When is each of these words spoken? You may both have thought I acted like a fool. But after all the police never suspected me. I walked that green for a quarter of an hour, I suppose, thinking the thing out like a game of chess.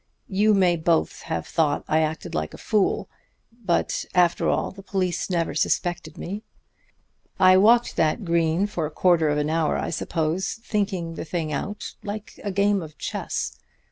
You 0.29 0.55
may 0.55 0.77
both 0.77 1.21
have 1.29 1.45
thought 1.45 1.85
I 1.87 1.99
acted 1.99 2.33
like 2.33 2.55
a 2.55 2.57
fool. 2.57 3.07
But 3.63 4.03
after 4.15 4.49
all 4.49 4.71
the 4.71 4.81
police 4.81 5.29
never 5.29 5.53
suspected 5.53 6.17
me. 6.17 6.41
I 7.39 7.55
walked 7.57 7.97
that 7.97 8.25
green 8.25 8.65
for 8.65 8.87
a 8.87 8.89
quarter 8.89 9.29
of 9.29 9.37
an 9.37 9.51
hour, 9.51 9.77
I 9.77 9.91
suppose, 9.91 10.53
thinking 10.63 11.13
the 11.13 11.23
thing 11.23 11.53
out 11.53 11.93
like 12.01 12.39
a 12.43 12.51
game 12.51 12.81
of 12.81 12.97
chess. 12.97 13.59